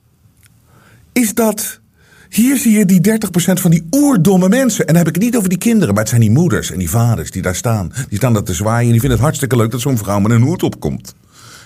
[1.13, 1.81] Is dat
[2.29, 3.13] hier zie je die 30%
[3.53, 4.81] van die oerdomme mensen.
[4.81, 6.79] En dan heb ik het niet over die kinderen, maar het zijn die moeders en
[6.79, 7.93] die vaders die daar staan.
[8.09, 10.31] Die staan daar te zwaaien en die vinden het hartstikke leuk dat zo'n vrouw met
[10.31, 11.15] een hoed opkomt.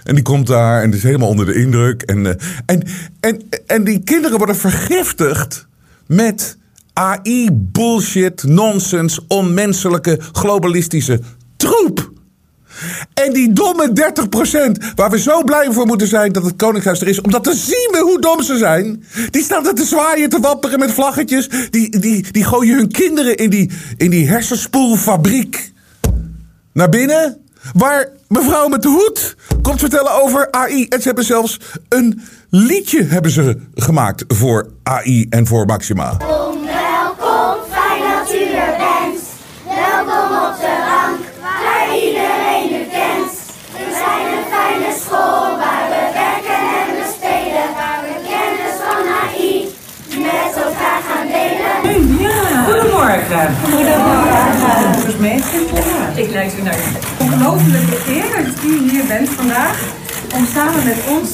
[0.04, 2.02] En die komt daar en die is helemaal onder de indruk.
[2.02, 2.82] En, eh, en,
[3.20, 5.66] en, en die kinderen worden vergiftigd
[6.06, 6.56] met
[6.92, 11.20] AI, bullshit, nonsens, onmenselijke, globalistische
[11.56, 12.10] troep.
[13.14, 13.92] En die domme
[14.90, 17.20] 30% waar we zo blij voor moeten zijn dat het Koningshuis er is.
[17.20, 19.04] Omdat dan zien we hoe dom ze zijn.
[19.30, 21.48] Die staan er te zwaaien, te wapperen met vlaggetjes.
[21.70, 25.72] Die, die, die gooien hun kinderen in die, in die hersenspoelfabriek.
[26.72, 27.36] Naar binnen.
[27.72, 30.86] Waar mevrouw met de hoed komt vertellen over AI.
[30.88, 36.16] En ze hebben zelfs een liedje hebben ze gemaakt voor AI en voor Maxima.
[53.12, 55.06] Goedemorgen.
[55.06, 55.42] Dus mee.
[56.14, 57.22] Ik leid u naar u.
[57.24, 59.82] Ongelooflijke eer dat u hier bent vandaag
[60.34, 61.30] om samen met ons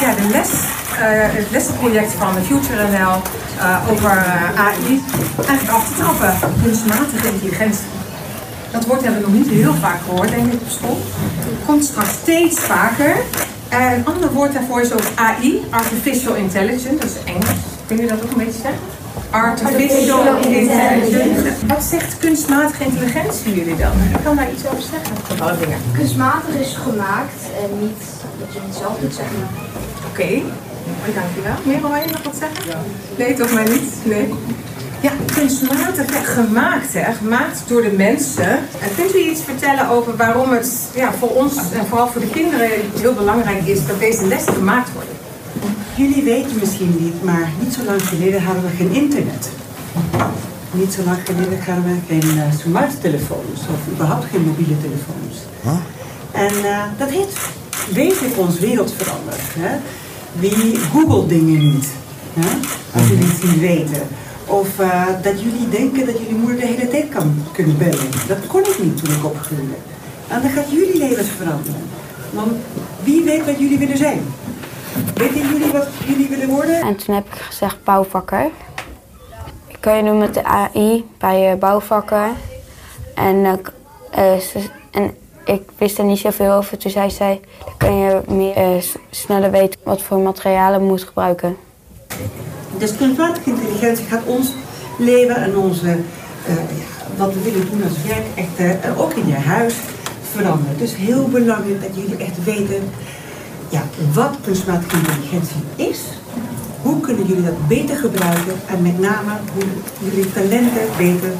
[0.00, 3.22] ja, de les, eh, het lessenproject van de Future NL
[3.58, 5.02] eh, over eh, AI
[5.46, 6.34] eigenlijk af te trappen.
[6.62, 7.88] Kunstmatige intelligentie.
[8.70, 10.98] Dat woord hebben we nog niet heel vaak gehoord, denk ik, op school.
[11.48, 13.16] Het komt straks steeds vaker.
[13.68, 17.60] En een ander woord daarvoor is ook AI, Artificial Intelligence, dat is Engels.
[17.86, 18.99] Kunnen jullie dat ook een beetje zeggen?
[19.30, 21.66] Artificial Intelligence.
[21.66, 23.92] Wat zegt kunstmatige intelligentie jullie dan?
[24.14, 25.42] Ik kan daar iets over zeggen.
[25.42, 25.78] Alle dingen.
[25.92, 28.02] Kunstmatig is gemaakt en niet
[28.38, 29.48] dat je het zelf doet, zeg maar.
[30.10, 30.42] Oké, okay.
[31.14, 31.54] dankjewel.
[31.62, 32.78] Merel, wil je nog wat zeggen?
[33.16, 33.92] Nee, toch maar niet?
[34.02, 34.34] Nee.
[35.00, 37.12] Ja, kunstmatig gemaakt, hè?
[37.12, 38.50] gemaakt door de mensen.
[38.80, 42.30] En kunt u iets vertellen over waarom het ja, voor ons en vooral voor de
[42.30, 45.14] kinderen heel belangrijk is dat deze lessen gemaakt worden?
[46.00, 49.50] Jullie weten misschien niet, maar niet zo lang geleden hadden we geen internet.
[50.72, 55.36] Niet zo lang geleden hadden we geen uh, smarttelefoons of überhaupt geen mobiele telefoons.
[55.62, 55.72] Huh?
[56.44, 57.38] En uh, dat heeft
[57.92, 59.40] wezenlijk ons wereld veranderd.
[59.58, 59.76] Hè?
[60.32, 61.88] Wie googelt dingen niet,
[62.34, 62.50] hè?
[62.94, 64.02] als jullie het niet weten.
[64.46, 68.10] Of uh, dat jullie denken dat jullie moeder de hele tijd kan kunnen bellen.
[68.26, 69.74] Dat kon ik niet toen ik opgroeide.
[70.28, 71.82] En dan gaat jullie leven veranderen.
[72.30, 72.52] Want
[73.04, 74.20] wie weet wat jullie willen zijn?
[75.14, 76.80] Weten jullie wat jullie willen worden?
[76.80, 78.50] En toen heb ik gezegd bouwvakker.
[79.66, 82.32] Ik kan je doen met de AI bij bouwvakken.
[83.14, 86.78] En, uh, ze, en ik wist er niet zoveel over.
[86.78, 91.02] Toen zei zij, dan kun je meer, uh, sneller weten wat voor materialen je moet
[91.02, 91.56] gebruiken.
[92.78, 94.52] Dus kunstmatige intelligentie gaat ons
[94.98, 96.54] leven en onze uh,
[97.16, 99.74] wat we willen doen als werk echt eh, ook in je huis
[100.32, 100.78] veranderen.
[100.78, 102.90] Dus heel belangrijk dat jullie echt weten
[103.70, 106.00] ja, wat kunstmatige intelligentie is.
[106.82, 109.64] Hoe kunnen jullie dat beter gebruiken en met name hoe
[110.10, 111.30] jullie talenten beter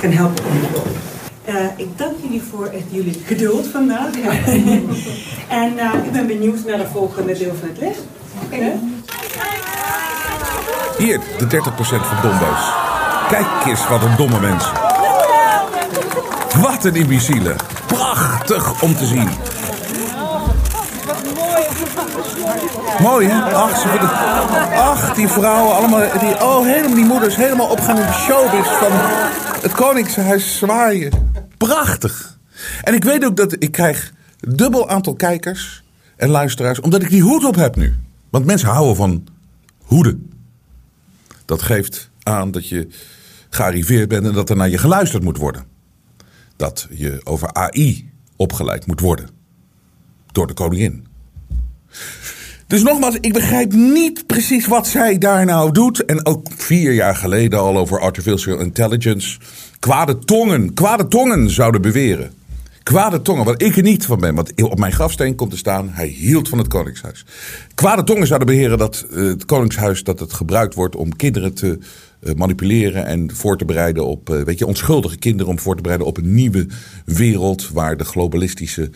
[0.00, 0.96] kan helpen ontwikkelen.
[1.44, 4.10] Eh ik dank jullie voor echt jullie geduld vandaag.
[5.62, 7.96] en eh, ik ben benieuwd naar de volgende deel van het les.
[8.44, 8.72] Oké?
[10.98, 11.46] Hier, de 30%
[11.86, 12.72] van dombo's.
[13.28, 14.72] Kijk eens wat een domme mensen.
[16.60, 17.56] Wat een imbeciele.
[17.86, 19.28] Prachtig om te zien.
[23.00, 23.54] Mooi hè?
[24.74, 26.18] Ach, die vrouwen allemaal.
[26.18, 27.36] Die, oh, helemaal die moeders.
[27.36, 28.90] Helemaal opgaan in de showbiz van
[29.62, 31.32] het Koningshuis zwaaien.
[31.58, 32.38] Prachtig.
[32.82, 35.84] En ik weet ook dat ik krijg dubbel aantal kijkers
[36.16, 36.80] en luisteraars.
[36.80, 37.94] Omdat ik die hoed op heb nu.
[38.30, 39.26] Want mensen houden van
[39.78, 40.32] hoeden.
[41.44, 42.88] Dat geeft aan dat je
[43.50, 45.64] gearriveerd bent en dat er naar je geluisterd moet worden.
[46.56, 49.28] Dat je over AI opgeleid moet worden.
[50.32, 51.06] Door de koningin.
[52.74, 56.04] Dus nogmaals, ik begrijp niet precies wat zij daar nou doet.
[56.04, 59.38] En ook vier jaar geleden al over artificial intelligence.
[59.78, 62.32] Kwade tongen, kwade tongen zouden beweren.
[62.82, 64.34] Kwade tongen, wat ik er niet van ben.
[64.34, 67.24] Want op mijn grafsteen komt te staan, hij hield van het Koningshuis.
[67.74, 71.78] Kwade tongen zouden beweren dat eh, het Koningshuis dat het gebruikt wordt om kinderen te
[72.20, 75.82] eh, manipuleren en voor te bereiden op, eh, weet je, onschuldige kinderen om voor te
[75.82, 76.66] bereiden op een nieuwe
[77.04, 78.90] wereld waar de globalistische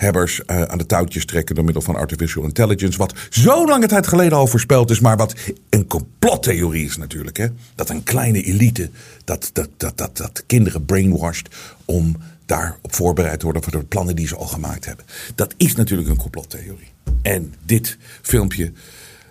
[0.00, 2.98] machthebbers eh, aan de touwtjes trekken door middel van artificial intelligence.
[2.98, 5.34] Wat zo lange tijd geleden al voorspeld is, maar wat
[5.68, 7.36] een complottheorie is natuurlijk.
[7.36, 7.46] Hè?
[7.74, 8.90] Dat een kleine elite,
[9.24, 11.48] dat, dat, dat, dat, dat kinderen brainwashed
[11.84, 15.04] om daarop voorbereid te worden voor de plannen die ze al gemaakt hebben.
[15.34, 16.90] Dat is natuurlijk een complottheorie.
[17.22, 18.72] En dit filmpje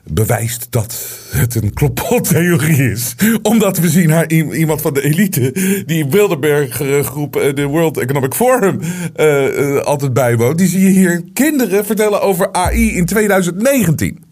[0.03, 0.97] bewijst dat
[1.31, 3.15] het een complottheorie is.
[3.41, 5.51] Omdat we zien haar iemand van de elite,
[5.85, 8.79] die Bilderberg eh, groep, eh, de World Economic Forum,
[9.15, 10.57] eh, altijd bijwoont.
[10.57, 14.23] Die zie je hier kinderen vertellen over AI in 2019.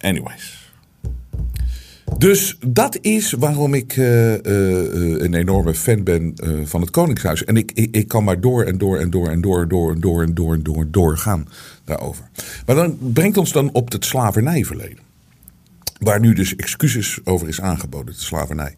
[0.00, 0.57] Anyways.
[2.16, 7.44] Dus dat is waarom ik eh, eh, een enorme fan ben eh, van het Koningshuis.
[7.44, 10.00] En ik, ik, ik, kan maar door en door en door en door, door en
[10.00, 11.48] door en door en door door gaan
[11.84, 12.28] daarover.
[12.66, 14.98] Maar dan brengt ons dan op het slavernijverleden.
[15.98, 18.76] Waar nu dus excuses over is aangeboden, de slavernij.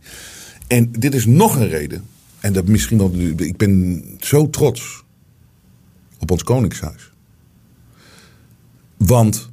[0.66, 2.04] En dit is nog een reden.
[2.40, 3.12] En dat misschien wel.
[3.36, 5.04] Ik ben zo trots
[6.18, 7.10] op ons Koningshuis.
[8.96, 9.50] Want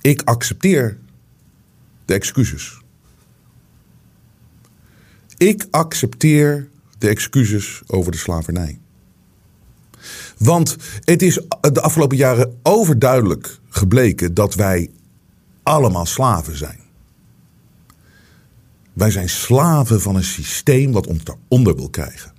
[0.00, 0.98] ik accepteer
[2.06, 2.80] de excuses.
[5.36, 8.78] Ik accepteer de excuses over de slavernij.
[10.38, 14.90] Want het is de afgelopen jaren overduidelijk gebleken dat wij
[15.62, 16.80] allemaal slaven zijn.
[18.92, 22.32] Wij zijn slaven van een systeem wat ons daaronder wil krijgen.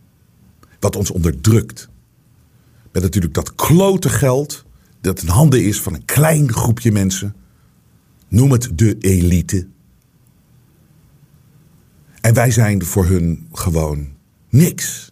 [0.79, 1.89] Wat ons onderdrukt.
[2.91, 4.65] Met natuurlijk dat klote geld
[5.01, 7.35] dat in handen is van een klein groepje mensen.
[8.27, 9.67] Noem het de elite.
[12.21, 14.07] En wij zijn voor hun gewoon
[14.49, 15.11] niks.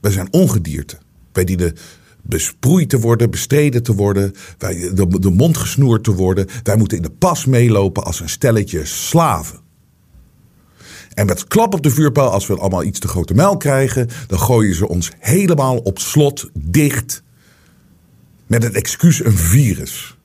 [0.00, 0.98] Wij zijn ongedierte.
[1.32, 1.76] Wij dienen
[2.22, 6.46] besproeid te worden, bestreden te worden, wij, de, de mond gesnoerd te worden.
[6.62, 9.58] Wij moeten in de pas meelopen als een stelletje slaven.
[11.14, 14.38] En met klap op de vuurpijl, als we allemaal iets te grote mijl krijgen, dan
[14.38, 17.22] gooien ze ons helemaal op slot dicht.
[18.46, 20.18] Met het excuus een virus.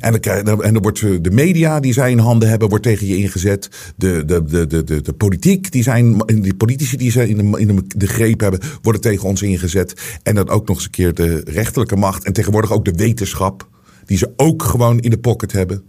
[0.00, 3.06] En dan, en dan wordt eh, de media die zij in handen hebben, wordt tegen
[3.06, 3.68] je ingezet.
[3.96, 7.60] De, de, de, de, de, de politiek, die, zijn, die politici die zij in, de,
[7.60, 10.18] in de, de greep hebben, worden tegen ons ingezet.
[10.22, 12.24] En dan ook nog eens een keer de rechterlijke macht.
[12.24, 13.68] En tegenwoordig ook de wetenschap,
[14.04, 15.82] die ze ook gewoon in de pocket hebben.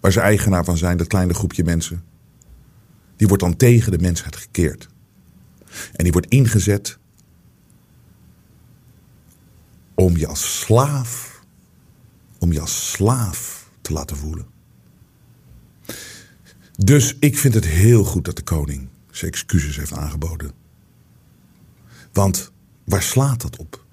[0.00, 2.02] Waar ze eigenaar van zijn, dat kleine groepje mensen.
[3.16, 4.88] Die wordt dan tegen de mensheid gekeerd.
[5.92, 6.98] En die wordt ingezet
[9.94, 11.27] om je als slaaf,
[12.38, 14.46] om je als slaaf te laten voelen.
[16.76, 20.52] Dus ik vind het heel goed dat de koning zijn excuses heeft aangeboden.
[22.12, 22.52] Want
[22.84, 23.84] waar slaat dat op?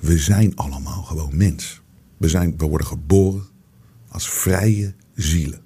[0.00, 1.80] We zijn allemaal gewoon mens.
[2.16, 3.46] We, zijn, we worden geboren
[4.08, 5.60] als vrije zielen.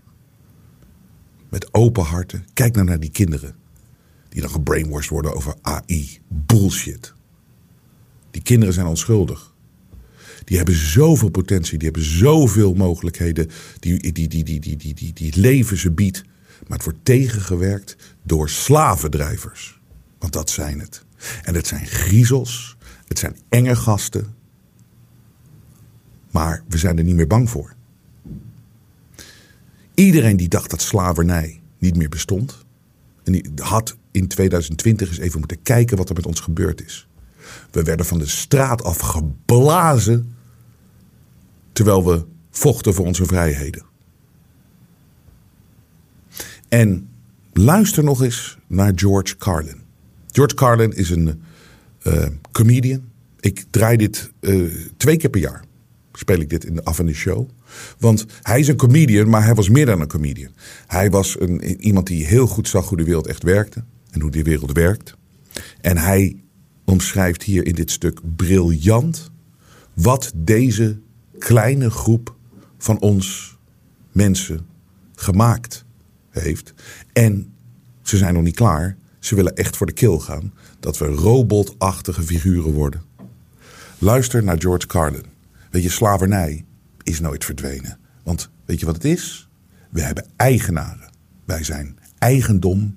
[1.49, 2.47] Met open harten.
[2.53, 3.55] Kijk nou naar die kinderen.
[4.29, 6.21] Die dan gebrainwashed worden over AI.
[6.29, 7.15] Bullshit.
[8.31, 9.52] Die kinderen zijn onschuldig.
[10.53, 11.79] Die hebben zoveel potentie.
[11.79, 13.51] Die hebben zoveel mogelijkheden.
[13.79, 16.23] Die, die, die, die, die, die, die, leven ze biedt.
[16.67, 19.81] Maar het wordt tegengewerkt door slavendrijvers.
[20.19, 21.05] Want dat zijn het.
[21.43, 22.77] En het zijn griezels.
[23.05, 24.35] Het zijn enge gasten.
[26.31, 27.75] Maar we zijn er niet meer bang voor.
[29.95, 32.65] Iedereen die dacht dat slavernij niet meer bestond.
[33.25, 37.09] Die had in 2020 eens even moeten kijken wat er met ons gebeurd is.
[37.71, 40.32] We werden van de straat af geblazen.
[41.83, 43.83] Terwijl we vochten voor onze vrijheden.
[46.69, 47.09] En
[47.53, 49.81] luister nog eens naar George Carlin.
[50.31, 51.43] George Carlin is een
[52.03, 53.03] eh, comedian.
[53.41, 54.65] Ik draai dit eh,
[54.97, 55.65] twee keer per jaar.
[56.13, 57.49] Speel ik dit in de af en de show.
[57.99, 60.53] Want hij is een comedian, maar hij was meer dan een comedian.
[60.87, 63.85] Hij was een, iemand die heel goed zag hoe de wereld echt werkte.
[64.11, 65.17] En hoe die wereld werkt.
[65.81, 66.37] En hij
[66.85, 69.31] omschrijft hier in dit stuk briljant
[69.95, 71.01] wat deze
[71.43, 72.35] kleine groep
[72.79, 73.57] van ons
[74.13, 74.67] mensen
[75.15, 75.85] gemaakt
[76.31, 76.75] heeft.
[77.13, 77.55] En
[78.03, 78.97] ze zijn nog niet klaar.
[79.19, 80.53] Ze willen echt voor de kill gaan.
[80.81, 83.03] Dat we robotachtige figuren worden.
[83.99, 85.25] Luister naar George Carlin.
[85.71, 86.65] Weet je, slavernij
[87.03, 87.99] is nooit verdwenen.
[88.23, 89.49] Want weet je wat het is?
[89.91, 91.11] We hebben eigenaren.
[91.45, 92.97] Wij zijn eigendom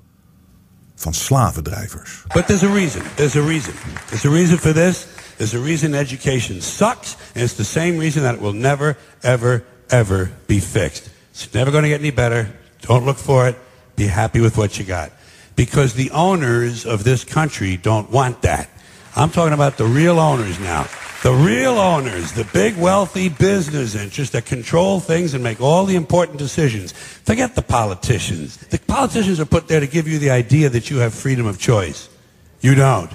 [0.95, 2.23] van slavendrijvers.
[2.34, 3.01] But there's a reason.
[3.15, 3.73] There's a reason.
[4.08, 5.08] There's a reason for this.
[5.38, 7.15] There's a reason education sucks.
[7.34, 11.10] And it's the same reason that it will never, ever, ever be fixed.
[11.32, 12.50] It's never going to get any better.
[12.82, 13.58] Don't look for it.
[13.95, 15.12] Be happy with what you got.
[15.56, 18.69] Because the owners of this country don't want that.
[19.15, 20.88] I'm talking about the real owners now.
[21.24, 25.95] The real owners, the big wealthy business interests that control things and make all the
[25.95, 26.91] important decisions.
[26.91, 28.58] Forget the politicians.
[28.58, 31.58] The politicians are put there to give you the idea that you have freedom of
[31.58, 32.10] choice.
[32.62, 33.12] You don't.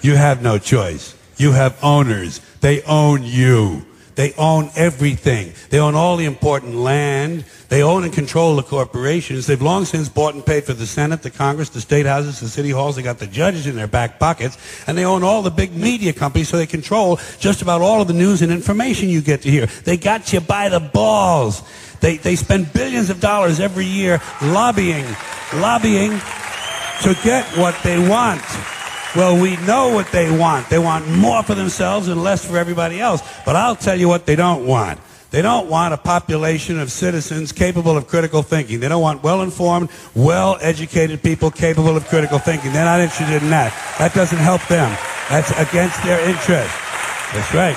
[0.00, 1.14] You have no choice.
[1.36, 2.40] You have owners.
[2.60, 3.84] They own you.
[4.14, 5.52] They own everything.
[5.70, 7.44] They own all the important land.
[7.68, 9.46] They own and control the corporations.
[9.46, 12.48] They've long since bought and paid for the Senate, the Congress, the state houses, the
[12.48, 12.94] city halls.
[12.94, 14.56] They got the judges in their back pockets.
[14.86, 18.06] And they own all the big media companies, so they control just about all of
[18.06, 19.66] the news and information you get to hear.
[19.66, 21.62] They got you by the balls.
[22.00, 25.06] They, they spend billions of dollars every year lobbying,
[25.54, 26.20] lobbying
[27.02, 28.42] to get what they want.
[29.16, 30.68] Well, we know what they want.
[30.68, 33.22] They want more for themselves and less for everybody else.
[33.46, 34.98] But I'll tell you what they don't want.
[35.30, 38.80] They don't want a population of citizens capable of critical thinking.
[38.80, 42.72] They don't want well-informed, well-educated people capable of critical thinking.
[42.72, 43.72] They're not interested in that.
[43.98, 44.96] That doesn't help them.
[45.28, 46.74] That's against their interest.
[47.32, 47.76] That's right.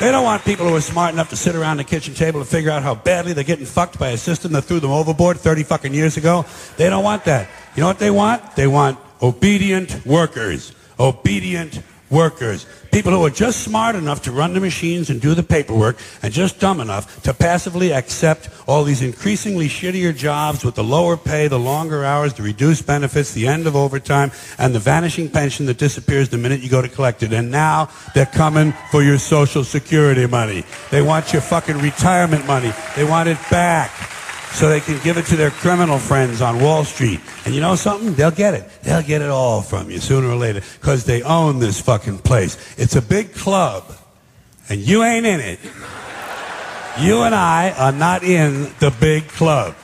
[0.00, 2.46] They don't want people who are smart enough to sit around the kitchen table to
[2.46, 5.64] figure out how badly they're getting fucked by a system that threw them overboard 30
[5.64, 6.44] fucking years ago.
[6.76, 7.48] They don't want that.
[7.74, 8.56] You know what they want?
[8.56, 10.72] They want obedient workers.
[10.98, 12.66] Obedient workers.
[12.92, 16.32] People who are just smart enough to run the machines and do the paperwork and
[16.32, 21.48] just dumb enough to passively accept all these increasingly shittier jobs with the lower pay,
[21.48, 25.78] the longer hours, the reduced benefits, the end of overtime, and the vanishing pension that
[25.78, 27.32] disappears the minute you go to collect it.
[27.32, 30.64] And now they're coming for your social security money.
[30.90, 32.72] They want your fucking retirement money.
[32.94, 33.90] They want it back
[34.56, 37.20] so they can give it to their criminal friends on Wall Street.
[37.44, 38.14] And you know something?
[38.14, 38.66] They'll get it.
[38.82, 42.56] They'll get it all from you sooner or later because they own this fucking place.
[42.78, 43.84] It's a big club,
[44.70, 45.60] and you ain't in it.
[46.98, 49.76] You and I are not in the big club.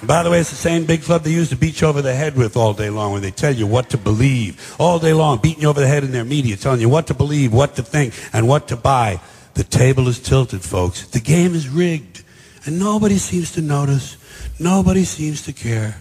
[0.00, 2.02] And by the way, it's the same big club they used to beat you over
[2.02, 4.76] the head with all day long when they tell you what to believe.
[4.78, 7.14] All day long, beating you over the head in their media, telling you what to
[7.14, 9.22] believe, what to think, and what to buy.
[9.54, 11.06] The table is tilted, folks.
[11.06, 12.24] The game is rigged.
[12.66, 14.17] And nobody seems to notice.
[14.58, 15.96] Nobody seems to care.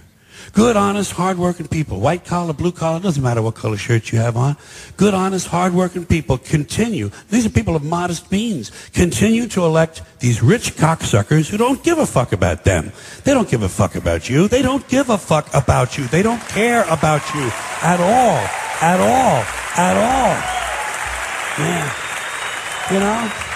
[0.54, 4.38] Good, honest, hardworking people, white collar, blue collar, doesn't matter what color shirt you have
[4.38, 4.56] on.
[4.96, 7.12] Good, honest, hardworking people continue.
[7.30, 8.72] These are people of modest means.
[8.93, 12.91] Continue to elect these rich cocksuckers who don't give a fuck about them.
[13.24, 14.48] They don't give a fuck about you.
[14.48, 16.08] They don't give a fuck about you.
[16.08, 17.52] They don't care about you
[17.84, 18.48] at all.
[18.82, 19.43] At all.
[19.76, 20.58] At all.
[21.60, 22.93] Yeah.
[22.93, 23.47] You know?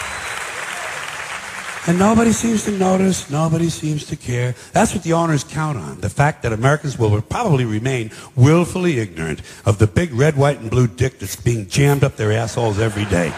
[1.88, 4.54] And nobody seems to notice, nobody seems to care.
[4.72, 6.00] That's what the owners count on.
[6.00, 10.70] The fact that Americans will probably remain willfully ignorant of the big red, white, and
[10.70, 13.34] blue dick that's being jammed up their assholes every day.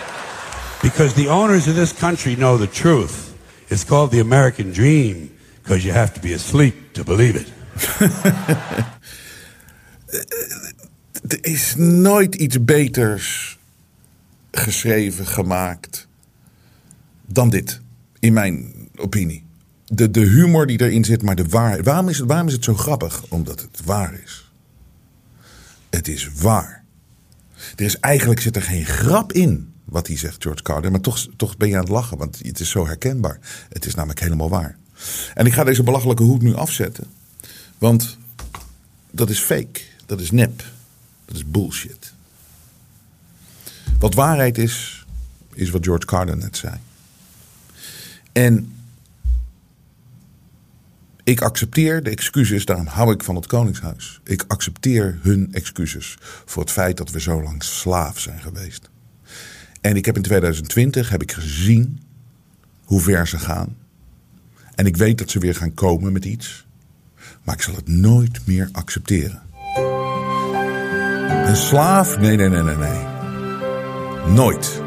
[0.81, 3.29] Because the owners of this country know the truth.
[3.69, 7.49] It's called the American dream because you have to be asleep to believe it.
[11.31, 13.57] Er is nooit iets beters
[14.51, 16.07] geschreven, gemaakt
[17.25, 17.82] dan dit.
[18.23, 19.43] In mijn opinie.
[19.85, 21.85] De, de humor die erin zit, maar de waarheid.
[21.85, 23.23] Waarom is, het, waarom is het zo grappig?
[23.29, 24.51] Omdat het waar is.
[25.89, 26.83] Het is waar.
[27.75, 30.91] Er is eigenlijk zit er geen grap in wat hij zegt, George Carlin.
[30.91, 33.39] Maar toch, toch ben je aan het lachen, want het is zo herkenbaar.
[33.69, 34.77] Het is namelijk helemaal waar.
[35.33, 37.07] En ik ga deze belachelijke hoed nu afzetten.
[37.77, 38.17] Want
[39.11, 39.81] dat is fake.
[40.05, 40.63] Dat is nep.
[41.25, 42.13] Dat is bullshit.
[43.99, 45.05] Wat waarheid is,
[45.53, 46.75] is wat George Carlin net zei.
[48.33, 48.73] En
[51.23, 54.19] Ik accepteer de excuses, daarom hou ik van het Koningshuis.
[54.23, 58.89] Ik accepteer hun excuses voor het feit dat we zo lang slaaf zijn geweest.
[59.81, 62.01] En ik heb in 2020 heb ik gezien
[62.83, 63.75] hoe ver ze gaan.
[64.75, 66.65] En ik weet dat ze weer gaan komen met iets.
[67.43, 69.41] Maar ik zal het nooit meer accepteren.
[71.47, 72.19] Een slaaf?
[72.19, 73.01] Nee, nee, nee, nee, nee.
[74.33, 74.81] Nooit.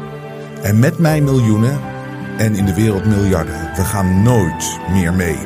[0.63, 1.96] En met mij miljoenen
[2.37, 3.55] en in de wereld miljarden.
[3.75, 5.37] We gaan nooit meer mee.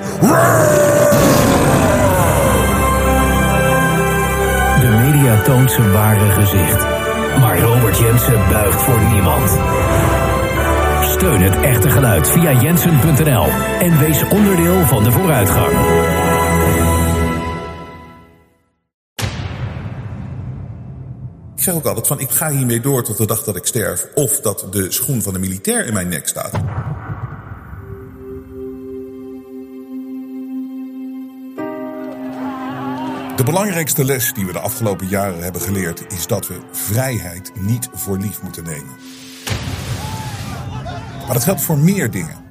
[4.80, 6.86] De media toont zijn ware gezicht.
[7.40, 9.58] Maar Robert Jensen buigt voor niemand.
[11.02, 13.48] Steun het echte geluid via jensen.nl
[13.80, 15.72] en wees onderdeel van de vooruitgang.
[21.62, 24.08] Ik zeg ook altijd van ik ga hiermee door tot de dag dat ik sterf.
[24.14, 26.52] Of dat de schoen van de militair in mijn nek staat.
[33.36, 37.90] De belangrijkste les die we de afgelopen jaren hebben geleerd is dat we vrijheid niet
[37.94, 38.96] voor lief moeten nemen.
[41.26, 42.51] Maar dat geldt voor meer dingen.